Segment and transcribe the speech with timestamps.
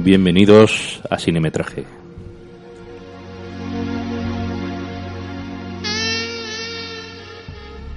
[0.00, 1.84] Bienvenidos a Cinemetraje.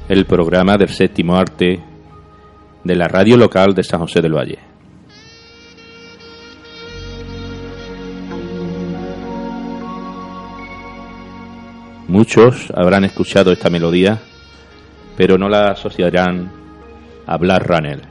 [0.09, 1.79] El programa del séptimo arte
[2.83, 4.57] de la radio local de San José del Valle.
[12.07, 14.19] Muchos habrán escuchado esta melodía,
[15.15, 16.51] pero no la asociarán
[17.27, 18.10] a Black Runner.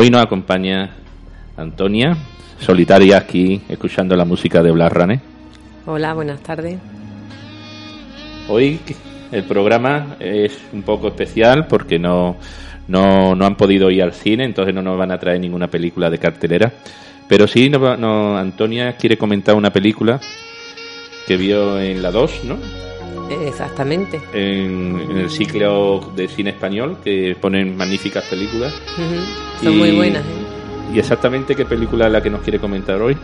[0.00, 0.88] Hoy nos acompaña
[1.58, 2.16] Antonia,
[2.58, 5.20] solitaria aquí, escuchando la música de Blas Rané.
[5.84, 6.78] Hola, buenas tardes.
[8.48, 8.80] Hoy
[9.30, 12.36] el programa es un poco especial porque no,
[12.88, 16.08] no, no han podido ir al cine, entonces no nos van a traer ninguna película
[16.08, 16.72] de cartelera.
[17.28, 20.18] Pero sí, no, no, Antonia quiere comentar una película
[21.26, 22.89] que vio en la 2, ¿no?
[23.30, 24.20] Exactamente.
[24.32, 28.72] En, en el ciclo de cine español, que ponen magníficas películas.
[29.62, 30.22] Son Y- muy buenas.
[30.22, 30.94] ¿eh?
[30.94, 33.16] ¿Y exactamente qué película es la que nos quiere comentar hoy?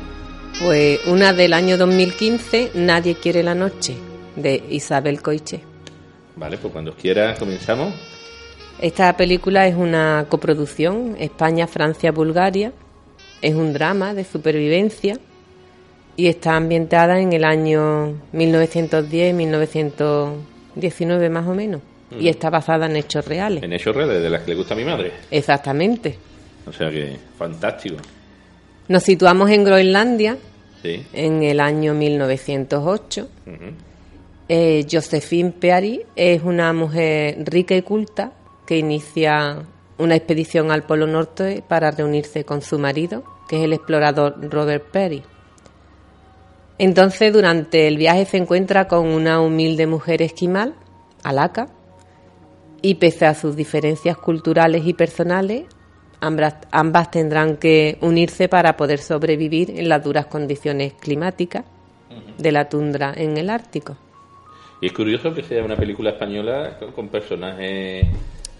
[0.63, 3.97] Pues una del año 2015, Nadie quiere la noche,
[4.37, 5.61] de Isabel Coiche.
[6.37, 7.93] Vale, pues cuando quiera comenzamos.
[8.81, 12.73] Esta película es una coproducción España-Francia-Bulgaria.
[13.43, 15.19] Es un drama de supervivencia
[16.17, 18.15] y está ambientada en el año
[20.77, 21.81] 1910-1919 más o menos.
[22.19, 23.63] Y está basada en hechos reales.
[23.65, 25.11] En hechos reales, de las que le gusta a mi madre.
[25.31, 26.17] Exactamente.
[26.67, 27.97] O sea que, fantástico.
[28.89, 30.37] Nos situamos en Groenlandia
[30.83, 31.05] Sí.
[31.13, 33.29] en el año 1908.
[33.47, 33.57] Ujú.
[34.49, 38.31] Eh, Josephine Peary es una mujer rica y culta
[38.67, 39.65] que inicia
[39.99, 44.85] una expedición al Polo Norte para reunirse con su marido, que es el explorador Robert
[44.93, 45.25] Peary.
[46.79, 50.75] Entonces, durante el viaje se encuentra con una humilde mujer esquimal,
[51.23, 51.69] Alaka,
[52.83, 55.65] y pese a sus diferencias culturales y personales,
[56.21, 61.65] ambas, ambas tendrán que unirse para poder sobrevivir en las duras condiciones climáticas
[62.39, 63.97] de la tundra en el Ártico.
[64.83, 68.07] Y es curioso que sea una película española con, personajes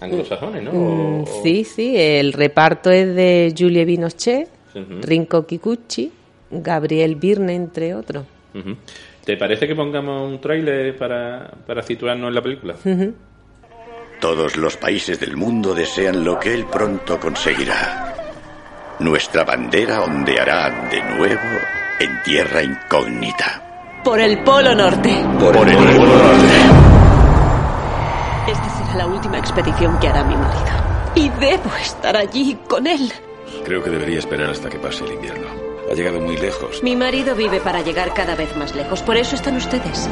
[0.01, 0.73] anglosajones, ¿no?
[0.73, 5.01] Mm, O- Sí, sí, el reparto es de Julie Binochet, Ujú.
[5.03, 6.11] Rinko Kikuchi,
[6.51, 8.25] Gabriel Birne, entre otros.
[9.25, 12.77] ¿Te parece que pongamos un tráiler para, para situarnos en la película?
[14.21, 18.15] Todos los países del mundo desean lo que él pronto conseguirá.
[18.99, 21.59] Nuestra bandera ondeará de nuevo
[22.01, 24.01] en tierra incógnita.
[24.03, 25.23] Por el Polo Norte.
[25.39, 26.57] Por el Polo Norte.
[28.49, 30.65] Esta será la última expedición que hará mi marido.
[31.15, 33.13] Y debo estar allí con él.
[33.65, 35.66] Creo que debería esperar hasta que pase el invierno.
[35.91, 36.83] Ha llegado muy lejos.
[36.83, 39.03] Mi marido vive para llegar cada vez más lejos.
[39.03, 40.09] Por eso están ustedes.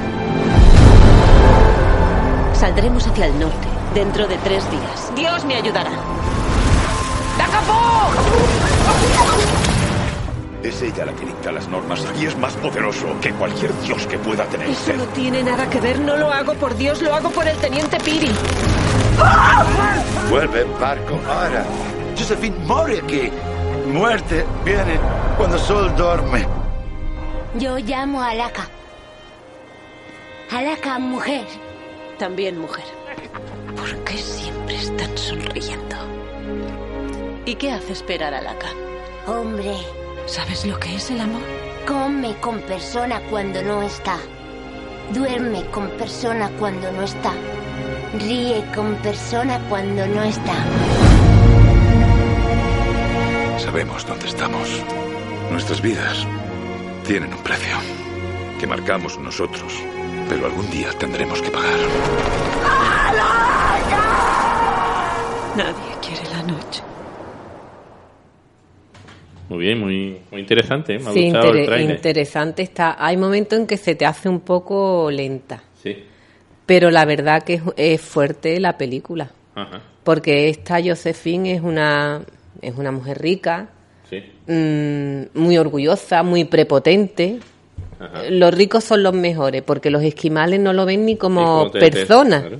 [2.55, 5.13] Saldremos hacia el norte dentro de tres días.
[5.17, 5.91] Dios me ayudará.
[10.63, 14.17] Es ella la que dicta las normas y es más poderoso que cualquier dios que
[14.17, 15.99] pueda tener Eso no tiene nada que ver.
[16.01, 18.31] No lo hago por Dios, lo hago por el teniente Piri.
[20.31, 21.67] Vuelve en barco ahora.
[22.17, 23.31] Josephine, muere aquí.
[23.87, 24.99] Muerte viene
[25.37, 26.47] cuando el sol duerme.
[27.59, 28.69] Yo llamo a Alaka.
[30.51, 31.45] Alaka, mujer.
[32.19, 32.85] También mujer.
[33.77, 35.97] ¿Por qué siempre están sonriendo?
[37.45, 38.69] ¿Y qué hace esperar a Laka?
[39.27, 39.75] Hombre,
[40.27, 41.43] ¿Sabes lo que es el amor?
[41.87, 44.17] come con persona cuando no está.
[45.13, 47.33] Duerme con persona cuando no está.
[48.19, 50.55] Ríe con persona cuando no está.
[53.65, 54.69] Sabemos dónde estamos.
[55.51, 56.27] Nuestras vidas
[57.07, 57.77] tienen un precio
[58.61, 59.73] que marcamos nosotros,
[60.29, 61.79] pero algún día tendremos que pagar.
[65.57, 66.83] Nadie quiere la noche.
[69.49, 70.95] Muy bien, muy, muy interesante.
[70.95, 70.99] ¿eh?
[70.99, 72.97] Me ha Sí, gustado el interesante está.
[72.99, 76.05] Hay momentos en que se te hace un poco lenta, Sí.
[76.67, 79.31] pero la verdad que es, es fuerte la película.
[79.57, 79.81] Ajá.
[80.03, 82.21] porque esta Josephine es una,
[82.65, 83.69] es una mujer rica,
[84.09, 84.23] Sí.
[84.47, 87.39] mm, muy orgullosa, muy prepotente.
[87.99, 88.23] Ajá.
[88.29, 92.41] Los ricos son los mejores, porque los esquimales no lo ven ni como Sí, personas.
[92.43, 92.59] claro.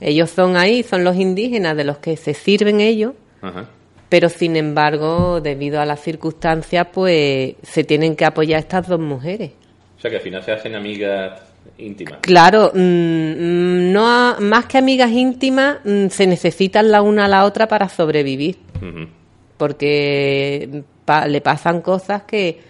[0.00, 3.66] Ellos son ahí, son los indígenas de los que se sirven ellos, Ajá.
[4.08, 9.50] pero sin embargo, debido a las circunstancias, pues se tienen que apoyar estas dos mujeres.
[9.98, 11.40] O sea que al final se hacen amigas
[11.78, 12.18] íntimas.
[12.22, 17.44] Claro, mm, mm, no más que amigas íntimas, mm, se necesitan la una a la
[17.44, 18.58] otra para sobrevivir,
[19.56, 22.60] porque pa- le pasan cosas que,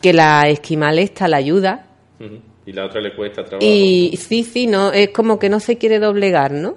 [0.00, 1.86] que la esquimal esta la ayuda.
[2.66, 3.66] Y la otra le cuesta trabajo.
[3.66, 6.76] y sí, sí, no es como que no se quiere doblegar, ¿no?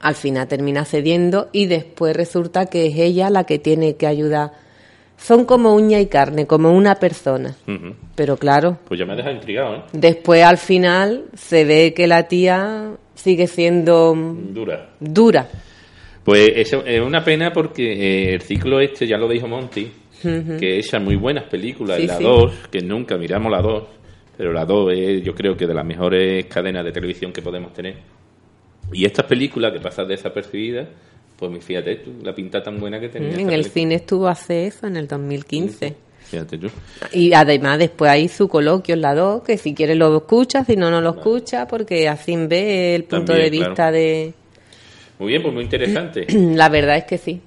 [0.00, 4.52] Al final termina cediendo y después resulta que es ella la que tiene que ayudar.
[5.22, 7.54] Son como uña y carne, como una persona.
[8.16, 9.82] Pero claro, Pues ya me ha dejado intrigado, ¿eh?
[9.92, 14.90] después al final se ve que la tía sigue siendo Dura.
[14.98, 15.48] dura.
[16.24, 19.90] Pues eso es una pena porque eh, el ciclo este, ya lo dijo Monty,
[20.22, 21.96] que echa muy buenas películas.
[21.98, 22.24] Sí, y la sí.
[22.24, 23.82] 2, que nunca miramos la 2,
[24.36, 27.72] pero la 2 es yo creo que de las mejores cadenas de televisión que podemos
[27.72, 27.94] tener.
[28.92, 30.88] Y estas películas que pasan desapercibidas,
[31.50, 33.30] pues fíjate tú, la pinta tan buena que tenía.
[33.30, 33.72] En esta el película.
[33.72, 35.94] cine estuvo hace eso, en el 2015.
[36.24, 36.68] Fíjate tú.
[37.12, 40.76] Y además después hay su coloquio en la 2, que si quieres lo escuchas, si
[40.76, 43.96] no, no lo escuchas, porque así ve el punto También, de vista claro.
[43.96, 44.34] de...
[45.18, 46.26] Muy bien, pues muy interesante.
[46.54, 47.40] La verdad es que sí.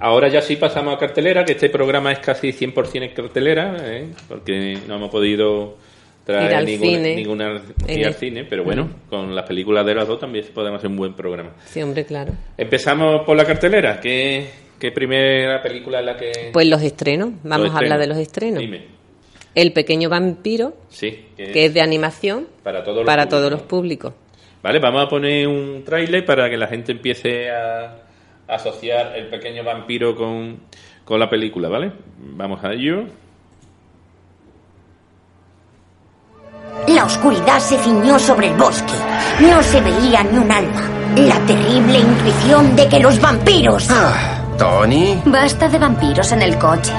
[0.00, 4.08] Ahora ya sí pasamos a cartelera, que este programa es casi 100% en cartelera, ¿eh?
[4.28, 5.76] porque no hemos podido
[6.24, 7.16] traer Ir al ninguna, cine.
[7.16, 10.78] ninguna En ir al cine, pero bueno, con las películas de las dos también podemos
[10.78, 11.50] hacer un buen programa.
[11.66, 12.32] Sí, hombre, claro.
[12.56, 14.48] Empezamos por la cartelera, ¿qué,
[14.78, 16.50] qué primera película es la que...
[16.52, 18.00] Pues los estrenos, vamos los a hablar estrenos?
[18.00, 18.58] de los estrenos.
[18.60, 18.86] Dime,
[19.54, 23.50] El pequeño vampiro, sí, que- que es de animación para todos los para públicos, todos
[23.52, 24.14] los públicos.
[24.62, 27.98] Vale, vamos a poner un tráiler para que la gente empiece a
[28.46, 30.60] asociar el pequeño vampiro con,
[31.04, 31.90] con la película, ¿vale?
[32.18, 33.04] Vamos a ello.
[37.22, 38.94] Oscuridad se ciñó sobre el bosque.
[39.40, 40.82] No se veía ni un alma.
[41.14, 43.86] La terrible intuición de que los vampiros...
[43.90, 45.22] Ah, Tony.
[45.26, 46.92] Basta de vampiros en el coche.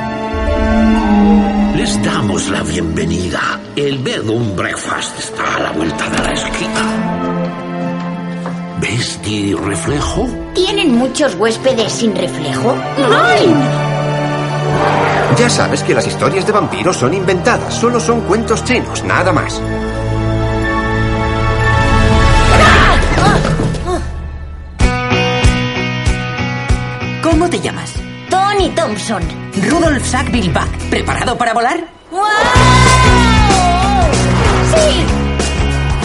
[1.76, 3.60] Les damos la bienvenida.
[3.76, 6.82] El Bed and Breakfast está a la vuelta de la esquina.
[8.80, 10.30] ¿Ves mi reflejo?
[10.54, 12.78] ¿Tienen muchos huéspedes sin reflejo?
[15.38, 19.60] Ya sabes que las historias de vampiros son inventadas, solo son cuentos chinos, nada más.
[29.04, 29.24] Thompson.
[29.70, 30.70] Rudolf Sackville Buck.
[30.90, 31.78] ¿Preparado para volar?
[32.10, 32.22] ¡Wow!
[34.74, 35.06] ¡Sí!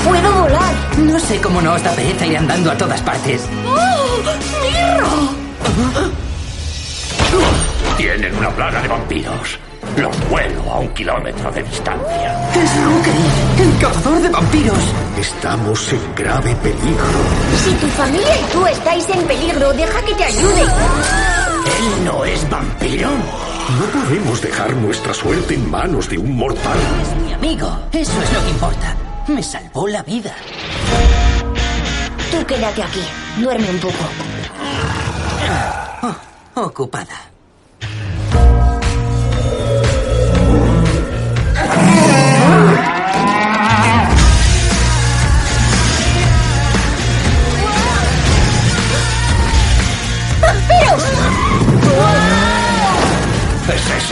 [0.05, 0.75] ¡Puedo volar!
[0.99, 3.47] No sé cómo no os da pereza ir andando a todas partes.
[3.67, 4.19] ¡Oh!
[4.63, 5.09] ¡Mirro!
[7.97, 9.59] Tienen una plaga de vampiros.
[9.97, 12.51] Los vuelo a un kilómetro de distancia.
[12.55, 13.25] ¡Es Rookery!
[13.59, 14.79] ¡El cazador de vampiros!
[15.19, 17.07] Estamos en grave peligro.
[17.65, 20.63] Si tu familia y tú estáis en peligro, deja que te ayude.
[21.69, 23.11] ¿Él no es vampiro?
[23.11, 26.79] No podemos dejar nuestra suerte en manos de un mortal.
[27.03, 27.79] Es mi amigo.
[27.93, 28.97] Eso es lo que importa.
[29.29, 30.35] Me salvó la vida.
[32.31, 33.03] Tú quédate aquí.
[33.39, 34.05] Duerme un poco.
[36.55, 37.28] Oh, ocupada.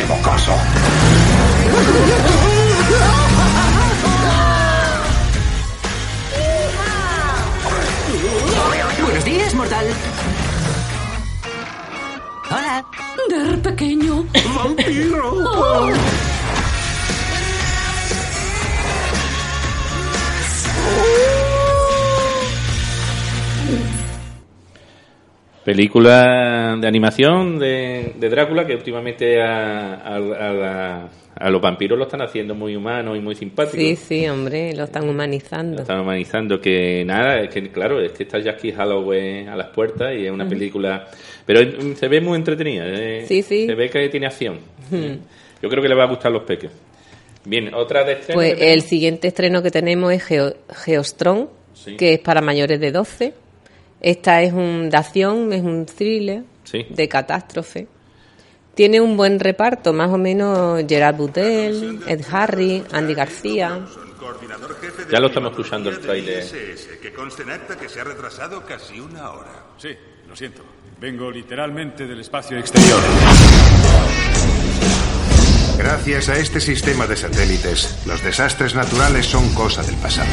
[0.04, 0.52] Mocoso.
[9.02, 9.86] Buenos días, mortal.
[12.50, 12.84] Hola.
[13.30, 14.24] Der pequeño.
[14.54, 15.05] ¡Vampiro!
[25.66, 30.20] Película de animación de, de Drácula que últimamente a, a- a
[30.52, 31.08] la-
[31.38, 33.78] a los vampiros lo están haciendo muy humanos y muy simpáticos.
[33.80, 35.82] Sí, sí, hombre, lo están Lo humanizando.
[35.82, 36.60] están humanizando.
[36.60, 40.30] Que nada, es que claro, es que está Jackie Halloween a las puertas y es
[40.30, 41.08] una película.
[41.44, 42.84] Pero es- se ve muy entretenida.
[42.86, 43.66] eh, Sí, sí.
[43.66, 44.60] Se ve que tiene acción.
[45.60, 46.70] Yo creo que le va a gustar a los peques.
[47.44, 50.54] Bien, otra de estreno Pues el siguiente estreno que tenemos es Geo-
[50.84, 51.96] Geostron, Sí.
[51.96, 53.34] que es para mayores de 12.
[54.00, 56.84] Esta es un de acción, es un thriller Sí.
[56.90, 57.86] de catástrofe.
[58.74, 63.80] Tiene un buen reparto, más o menos Gerard Buttel, Ed Harry, Andy García.
[65.10, 66.44] Ya lo estamos escuchando el trailer.
[67.00, 69.64] Que conste en acta que se ha retrasado casi una hora.
[69.78, 69.90] Sí,
[70.28, 70.62] lo siento.
[71.00, 73.00] Vengo literalmente del espacio exterior.
[75.78, 80.28] Gracias a este sistema de satélites, los desastres naturales son cosa del pasado.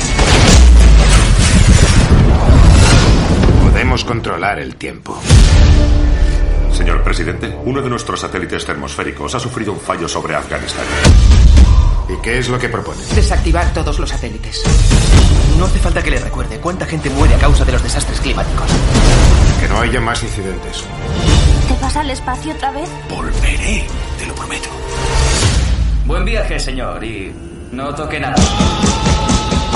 [3.74, 5.20] Podemos controlar el tiempo.
[6.72, 10.86] Señor presidente, uno de nuestros satélites termosféricos ha sufrido un fallo sobre Afganistán.
[12.08, 13.02] ¿Y qué es lo que propone?
[13.16, 14.62] Desactivar todos los satélites.
[15.58, 18.68] No hace falta que le recuerde cuánta gente muere a causa de los desastres climáticos.
[19.60, 20.84] Que no haya más incidentes.
[21.68, 22.88] ¿Te vas al espacio otra vez?
[23.10, 23.88] Volveré,
[24.20, 24.70] te lo prometo.
[26.06, 27.34] Buen viaje, señor, y
[27.72, 28.36] no toque nada.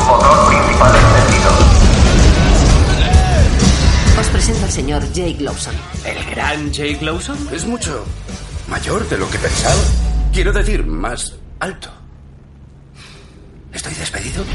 [0.06, 0.94] Motor principal
[4.48, 5.75] presento al señor Jake Lawson.
[6.06, 7.38] ¿El gran Jake Lawson?
[7.51, 8.06] Es mucho
[8.70, 9.75] mayor de lo que pensaba.
[10.32, 11.89] Quiero decir, más alto.
[13.74, 14.46] ¿Estoy despedido?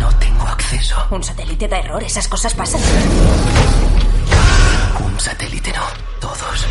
[0.00, 0.96] No tengo acceso.
[1.10, 2.80] Un satélite da error, esas cosas pasan.
[5.04, 5.84] Un satélite no,
[6.18, 6.66] todos.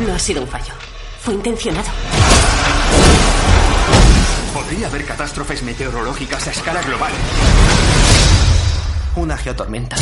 [0.00, 0.74] No ha sido un fallo.
[1.22, 1.88] Fue intencionado.
[4.52, 7.12] Podría haber catástrofes meteorológicas a escala global.
[9.16, 9.96] Una geotormenta.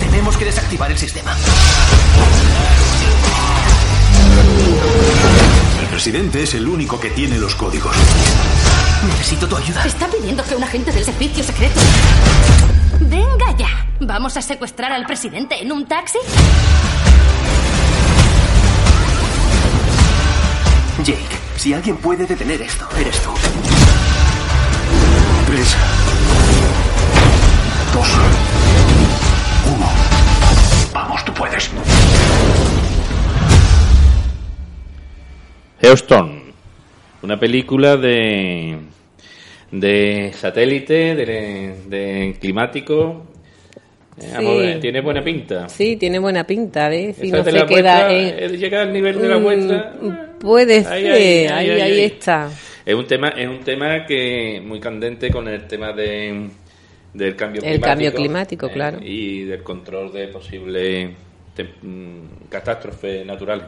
[0.00, 1.34] Tenemos que desactivar el sistema.
[5.80, 7.94] El presidente es el único que tiene los códigos.
[9.06, 9.84] Necesito tu ayuda.
[9.84, 11.80] Está pidiendo que un agente del servicio secreto.
[13.00, 13.86] Venga ya.
[14.00, 16.18] ¿Vamos a secuestrar al presidente en un taxi?
[21.04, 23.30] Jake, si alguien puede detener esto, eres tú.
[25.46, 25.76] Tres.
[27.92, 28.08] Dos.
[29.74, 29.86] Uno.
[30.94, 31.70] Vamos, tú puedes.
[35.80, 36.42] Houston,
[37.22, 38.78] una película de
[39.70, 43.26] de satélite, de, de climático.
[44.20, 45.68] Eh, ver, tiene buena pinta.
[45.70, 47.16] Sí, tiene buena pinta, ¿ves?
[47.16, 49.92] Si no se queda en- eh, llega al nivel de la Mm, muestra.
[50.38, 52.00] Puede Ahí, ser, ahí, ahí, ahí, ahí, ahí.
[52.00, 52.50] está.
[52.84, 56.48] Es un tema, es un tema que muy candente con el tema de
[57.14, 57.86] del cambio El climático.
[57.86, 58.98] cambio climático, eh, claro.
[59.02, 61.10] Y del control de posibles
[61.82, 63.66] mm, catástrofes naturales.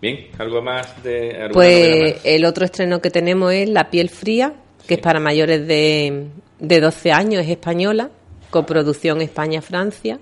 [0.00, 2.24] Bien, algo más de Pues más?
[2.24, 4.52] el otro estreno que tenemos es La piel fría,
[4.88, 6.26] que es para mayores de,
[6.58, 8.10] de 12 años, es española,
[8.50, 10.18] coproducción España-Francia.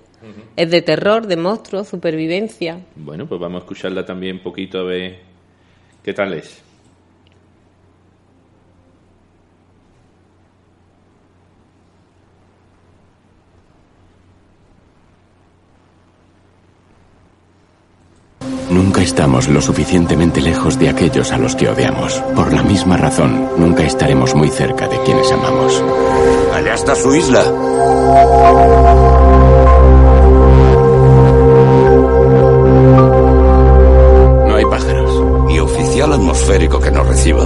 [0.55, 2.79] Es de terror, de monstruos, supervivencia.
[2.95, 5.17] Bueno, pues vamos a escucharla también un poquito a ver
[6.03, 6.61] qué tal es.
[19.01, 22.21] Nunca estamos lo suficientemente lejos de aquellos a los que odiamos.
[22.35, 25.83] Por la misma razón, nunca estaremos muy cerca de quienes amamos.
[26.53, 27.43] Allá está su isla.
[34.47, 35.49] No hay pájaros.
[35.49, 37.45] Y oficial atmosférico que nos reciba.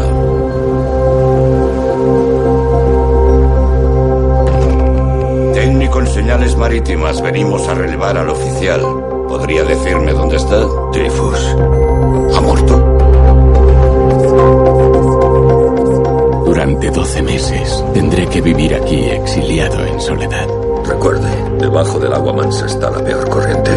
[5.53, 9.14] Técnico en señales marítimas, venimos a relevar al oficial.
[9.27, 10.59] ¿Podría decirme dónde está?
[10.91, 11.55] Dreyfus.
[12.35, 12.77] ¿Ha muerto?
[16.45, 20.47] Durante 12 meses tendré que vivir aquí exiliado en soledad.
[20.85, 21.29] Recuerde,
[21.59, 23.71] debajo del agua mansa está la peor corriente.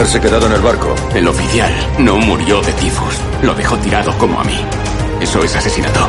[0.00, 0.94] Haberse quedado en el barco.
[1.14, 3.20] El oficial no murió de tifus.
[3.42, 4.58] Lo dejó tirado como a mí.
[5.20, 6.08] Eso es asesinato.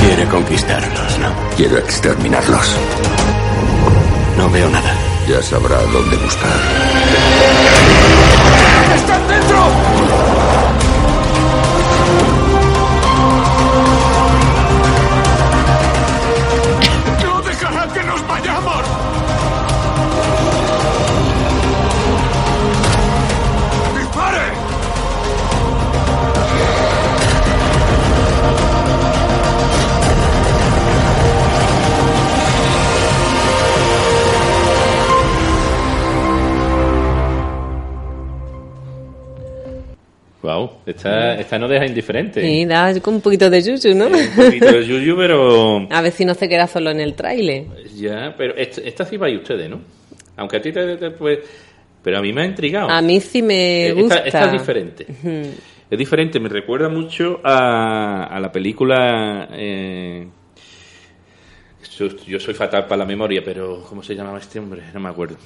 [0.00, 1.28] Quiere conquistarlos, ¿no?
[1.56, 2.76] Quiero exterminarlos.
[4.36, 5.03] No veo nada.
[5.26, 6.60] Ya sabrá dónde buscar.
[40.86, 42.40] Esta, esta no deja indiferente.
[42.42, 44.06] Sí, da un poquito de yuyu, ¿no?
[44.06, 45.86] Un poquito de yuyu, pero...
[45.90, 47.64] A ver si no se queda solo en el tráiler.
[47.94, 49.80] Ya, pero esta, esta sí vais ustedes, ¿no?
[50.36, 51.38] Aunque a ti te, te- pues...
[52.02, 52.90] Pero a mí me ha intrigado.
[52.90, 54.16] A mí sí me Eh, gusta.
[54.18, 55.06] Esta, esta es diferente.
[55.90, 59.48] Es diferente, me recuerda mucho a, a la película...
[59.52, 60.26] eh,
[62.26, 64.82] yo, soy fatal para la memoria, pero ¿cómo se llamaba este hombre?
[64.92, 65.36] No me acuerdo.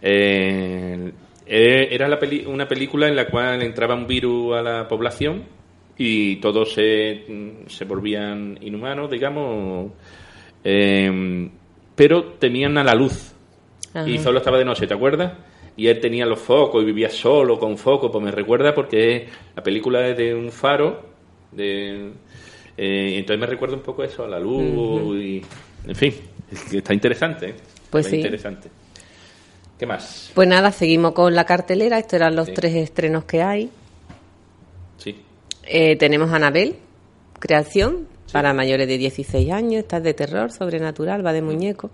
[0.00, 1.12] Eh,
[1.46, 5.42] era la peli- una película en la cual entraba un virus a la población
[5.98, 7.24] y todos se,
[7.66, 9.92] se volvían inhumanos, digamos,
[10.64, 11.48] eh,
[11.94, 13.32] pero temían a la luz
[13.92, 14.08] Ajá.
[14.08, 15.32] y solo estaba de noche, ¿te acuerdas?
[15.76, 19.62] Y él tenía los focos y vivía solo con focos, pues me recuerda porque la
[19.62, 21.02] película es de un faro,
[21.50, 22.10] de,
[22.76, 25.42] eh, entonces me recuerda un poco eso, a la luz y,
[25.86, 26.14] en fin,
[26.72, 27.54] está interesante, ¿eh?
[27.90, 28.16] Pues Está sí.
[28.16, 28.68] interesante.
[29.82, 30.30] ¿Qué más?
[30.32, 31.98] Pues nada, seguimos con la cartelera.
[31.98, 32.52] Estos eran los Sí.
[32.54, 33.68] tres estrenos que hay.
[34.96, 35.20] Sí.
[35.64, 36.76] Eh, tenemos Anabel,
[37.40, 39.80] creación, para mayores de 16 años.
[39.80, 41.90] Esta es de terror, sobrenatural, va de muñeco.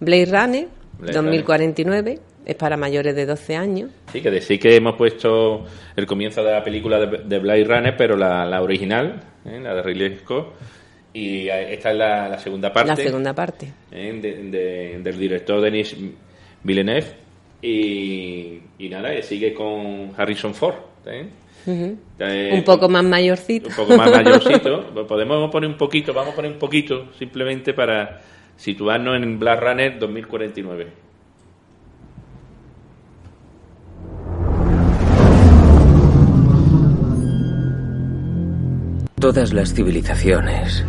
[0.00, 3.88] Blade Runner, Blade 2049, es para mayores de 12 años.
[4.12, 5.64] Sí, que decir que hemos puesto
[5.96, 9.60] el comienzo de la película de, de Blade Runner, pero la, la original, ¿eh?
[9.62, 10.52] la de Ridley Scott,
[11.14, 12.88] y eh, esta es la, la segunda parte.
[12.90, 13.72] La segunda parte.
[13.92, 14.18] ¿eh?
[14.20, 15.96] de- de- del director Denis
[16.64, 17.06] Villeneuve,
[17.62, 20.74] y, y nada, y sigue con Harrison Ford.
[21.06, 21.28] ¿eh?
[21.66, 23.68] Eh, Un poco más mayorcito.
[23.68, 25.06] un poco más mayorcito.
[25.08, 28.20] Podemos poner un poquito, vamos a poner un poquito, simplemente para
[28.56, 31.04] situarnos en Blade Runner 2049.
[39.20, 40.84] Todas las civilizaciones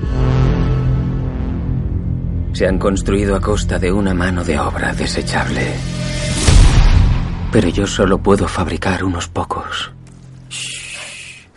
[2.55, 5.73] se han construido a costa de una mano de obra desechable.
[7.51, 9.91] Pero yo solo puedo fabricar unos pocos.
[10.49, 11.47] Shh.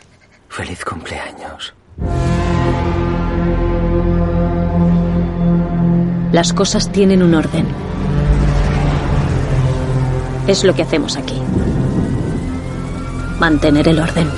[0.48, 1.72] Feliz cumpleaños.
[6.32, 7.68] Las cosas tienen un orden.
[10.48, 11.40] Es lo que hacemos aquí.
[13.38, 14.28] Mantener el orden.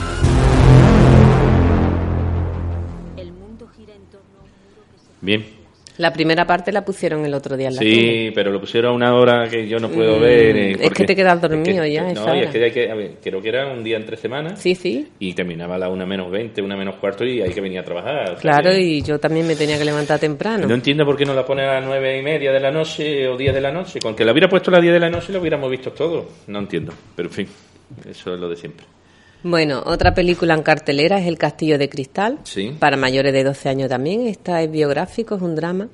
[5.23, 5.60] Bien.
[6.01, 7.95] La primera parte la pusieron el otro día en la tele.
[7.95, 10.57] Sí, pero lo pusieron a una hora que yo no puedo Mm, ver.
[10.57, 12.71] eh, es que te quedas dormido es que- ya No, esa y es que hay
[12.71, 14.59] que, a ver, creo que era un día entre semanas.
[14.61, 15.07] Sí, sí.
[15.19, 17.85] Y terminaba a la una menos 20, una menos cuarto y hay que venir a
[17.85, 18.37] trabajar.
[18.41, 20.67] Claro, y yo también me tenía que levantar temprano.
[20.67, 23.29] No entiendo por qué no la pone a las nueve y media de la noche
[23.29, 23.99] o 10 de la noche.
[24.01, 26.27] Con que la hubiera puesto a las 10 de la noche lo hubiéramos visto todo.
[26.47, 27.47] No entiendo, pero en fin,
[28.09, 28.87] eso es lo de siempre.
[29.43, 32.77] Bueno, otra película en cartelera es El Castillo de Cristal, Sí.
[32.79, 34.27] para mayores de 12 años también.
[34.27, 35.89] Esta es biográfico, es un drama.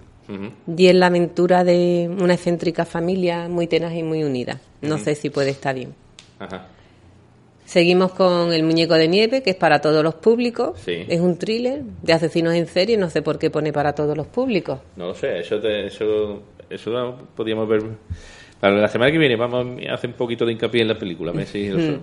[0.77, 4.61] Y es la aventura de una excéntrica familia muy tenaz y muy unida.
[4.83, 5.95] No sé si puede estar bien.
[6.41, 6.67] Ajá.
[7.65, 10.81] Seguimos con El Muñeco de Nieve, que es para todos los públicos.
[10.85, 11.05] Sí.
[11.09, 14.27] Es un thriller de asesinos en serie, no sé por qué pone para todos los
[14.27, 14.81] públicos.
[14.97, 17.83] No lo sé, eso, te- eso, eso lo podíamos ver.
[18.61, 21.31] Para la semana que viene vamos a hacer un poquito de hincapié en la película.
[21.31, 21.99] A ver si lo-.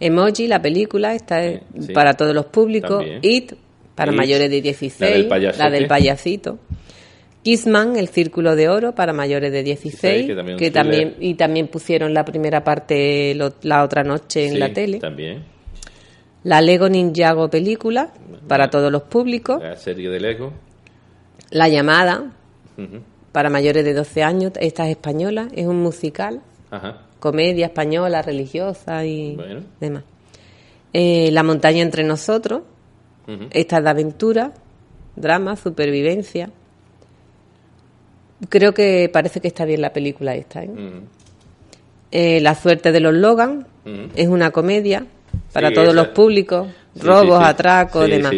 [0.00, 1.92] Emoji, la película, esta es sí.
[1.92, 2.98] para todos los públicos.
[2.98, 3.18] También.
[3.22, 3.52] It,
[3.94, 5.00] para It, mayores de 16.
[5.28, 6.58] la del la del payasito.
[7.42, 10.20] Kissman, El Círculo de Oro, para mayores de 16.
[10.22, 10.34] Sí, que
[10.70, 14.72] también que y también pusieron la primera parte lo- la otra noche en Sí, la
[14.72, 14.98] tele.
[14.98, 15.44] También.
[16.44, 18.12] La Lego Ninjago película,
[18.48, 19.62] para todos los públicos.
[19.62, 20.52] La serie de Lego.
[21.50, 22.32] La Llamada,
[23.32, 24.52] para mayores de 12 años.
[24.60, 26.40] Esta es española, es un musical.
[26.70, 27.02] Ajá.
[27.20, 29.60] Comedia española, religiosa y Bueno.
[29.80, 30.02] demás.
[30.92, 32.62] Eh, la montaña entre nosotros,
[33.28, 33.44] Ujú.
[33.52, 34.52] esta es de aventura,
[35.14, 36.50] drama, supervivencia.
[38.48, 40.64] Creo que parece que está bien la película esta.
[40.64, 40.70] ¿eh?
[42.10, 43.66] Eh, la suerte de los Logan
[44.16, 45.06] es una comedia
[45.52, 48.32] para Sí, todos esa- los públicos, Sí, robos, sí, atracos, demás.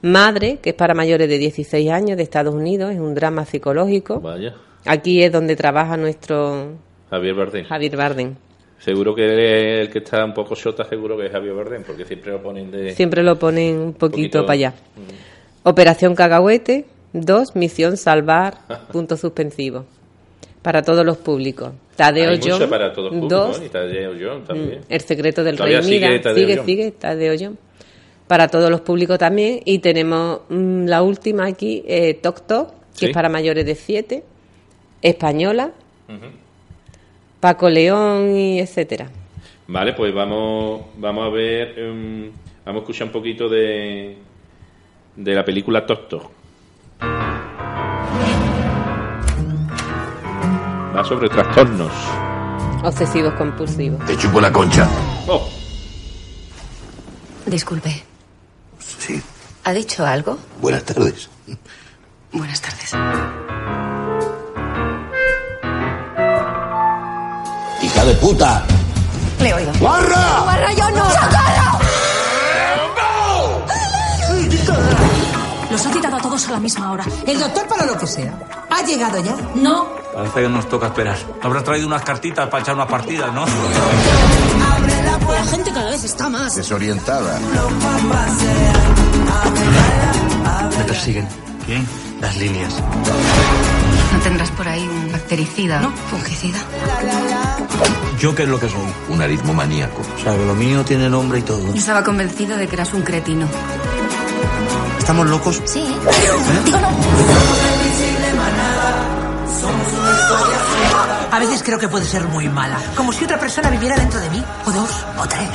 [0.00, 4.20] Madre, que es para mayores de 16 años de Estados Unidos, es un drama psicológico.
[4.20, 4.54] Vaya.
[4.86, 6.72] Aquí es donde trabaja nuestro
[7.10, 7.64] Javier Bardem.
[7.64, 8.34] Javier Bardem.
[8.78, 12.32] Seguro que el que está un poco shota, seguro que es Javier Bardem, porque siempre
[12.32, 12.94] lo ponen de.
[12.94, 14.74] Siempre lo ponen un poquito, poquito- para allá.
[15.64, 18.58] Operación Cagahuete, 2, Misión Salvar,
[18.92, 19.84] punto suspensivo.
[20.62, 21.72] Para todos los públicos.
[21.96, 24.80] Tadeo Hay John, para todos los dos, públicos, y Tadeo John también.
[24.80, 25.88] mm, El secreto del Todavía rey.
[25.88, 26.66] sigue Mira, Tadeo sigue, John.
[26.66, 27.58] sigue, Tadeo John.
[28.26, 29.60] Para todos los públicos también.
[29.64, 33.06] Y tenemos mm, la última aquí, eh, Toc Toc, que Sí.
[33.06, 34.22] es para mayores de 7.
[35.02, 35.72] Española.
[37.40, 39.08] Paco León y etcétera.
[39.68, 42.30] Vale, pues vamos, vamos a ver, em,
[42.64, 44.16] vamos a escuchar un poquito de,
[45.16, 46.30] de la película Tok Tok.
[50.96, 51.92] Va sobre trastornos.
[52.82, 54.04] Obsesivos compulsivos.
[54.06, 54.88] Te chupo la concha.
[55.26, 55.48] Oh.
[57.46, 58.02] Disculpe.
[58.78, 59.20] Sí.
[59.64, 60.38] ¿Ha dicho algo?
[60.60, 61.28] Buenas tardes.
[62.32, 62.94] Buenas tardes.
[68.08, 68.64] De puta!
[69.38, 69.70] Le oído.
[69.78, 70.40] ¡Guarra!
[70.42, 71.04] ¡Guarra, yo no!
[75.70, 77.04] Los ha citado a todos a la misma hora.
[77.26, 78.32] El doctor para lo que sea.
[78.70, 79.36] ¿Ha llegado ya?
[79.54, 79.88] No.
[80.14, 81.18] Parece que nos toca esperar.
[81.42, 83.44] Habrá traído unas cartitas para echar unas partidas, ¿no?
[85.30, 86.56] La gente cada vez está más.
[86.56, 87.38] Desorientada.
[90.78, 91.28] Me persiguen.
[91.66, 91.86] ¿Quién?
[92.22, 92.74] Las líneas.
[94.18, 95.78] ¿No tendrás por ahí un bactericida?
[95.78, 95.92] No.
[96.10, 96.58] ¿Fungicida?
[98.18, 98.82] ¿Yo qué es lo que soy?
[99.10, 100.02] Un aritmo maníaco.
[100.02, 101.64] O sea, que lo mío tiene nombre y todo.
[101.72, 103.46] Yo estaba convencida de que eras un cretino.
[104.98, 105.62] ¿Estamos locos?
[105.66, 105.84] Sí.
[106.64, 106.88] Digo no.
[111.30, 112.76] A veces creo que puede ser muy mala.
[112.96, 114.44] Como si otra persona viviera dentro de mí.
[114.66, 115.48] O dos, o tres.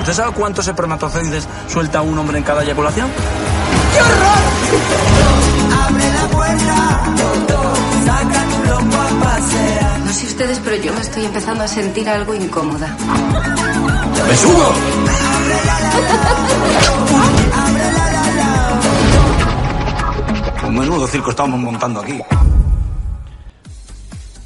[0.00, 3.08] ¿Usted sabe cuántos espermatozoides suelta un hombre en cada eyaculación?
[3.92, 4.40] ¡Qué horror!
[5.86, 7.14] Abre la puerta,
[8.10, 10.00] saca tu loco a pasear.
[10.00, 12.96] No sé ustedes, pero yo me estoy empezando a sentir algo incómoda.
[14.28, 14.72] ¡Me subo!
[20.66, 22.20] Un menudo circo estamos montando aquí.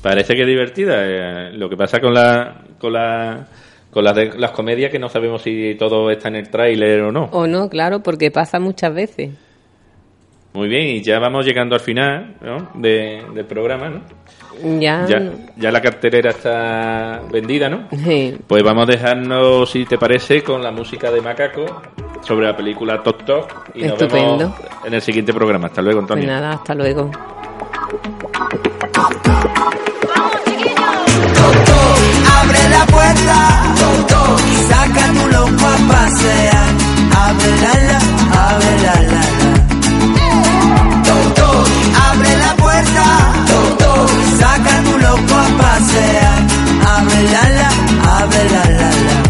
[0.03, 0.95] Parece que es divertida.
[0.99, 3.47] eh, lo que pasa con la con la
[3.91, 7.13] con las, de- las comedias que no sabemos si todo está en el tráiler o
[7.13, 7.25] no.
[7.33, 9.31] O no, claro, porque pasa muchas veces.
[10.55, 12.71] Muy bien, y ya vamos llegando al final ¿no?
[12.75, 14.01] de- del programa, ¿no?
[14.81, 15.05] Ya.
[15.07, 15.19] Ya,
[15.57, 17.89] ya la cartelera está vendida, ¿no?
[17.91, 18.37] Sí.
[18.47, 21.65] Pues vamos a dejarnos, si te parece, con la música de Macaco
[22.23, 23.53] sobre la película Tok Tok.
[23.75, 24.39] Y nos Estupendo.
[24.39, 24.55] vemos
[24.87, 25.67] en el siguiente programa.
[25.67, 26.29] Hasta luego, Pues Antonio.
[26.33, 27.11] nada, hasta luego.
[32.39, 33.75] Abre la puerta
[34.69, 36.67] saca tu loco a pasear.
[37.17, 37.73] Abre la
[45.75, 46.39] pasear.
[46.97, 47.69] Abre la la,
[48.19, 49.24] abre la la la.